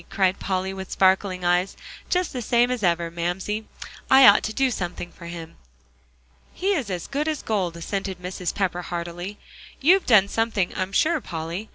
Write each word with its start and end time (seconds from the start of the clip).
cried 0.09 0.39
Polly, 0.39 0.73
with 0.73 0.89
sparkling 0.91 1.45
eyes, 1.45 1.77
"just 2.09 2.33
the 2.33 2.41
same 2.41 2.71
as 2.71 2.81
ever. 2.81 3.11
Mamsie, 3.11 3.65
I 4.09 4.25
ought 4.27 4.41
to 4.45 4.51
do 4.51 4.71
something 4.71 5.11
for 5.11 5.27
him. 5.27 5.57
"He 6.55 6.73
is 6.73 6.89
as 6.89 7.05
good 7.05 7.27
as 7.27 7.43
gold," 7.43 7.77
assented 7.77 8.17
Mrs. 8.19 8.51
Pepper 8.55 8.81
heartily. 8.81 9.37
"You've 9.79 10.07
done 10.07 10.27
something, 10.27 10.73
I'm 10.75 10.91
sure, 10.91 11.21
Polly. 11.21 11.69